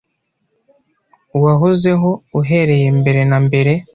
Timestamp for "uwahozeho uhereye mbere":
1.37-3.21